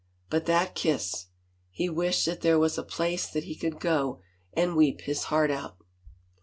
[0.31, 1.27] But that kiss....
[1.69, 4.19] He wished that there was a place that he could go
[4.51, 5.77] and weep his heart out.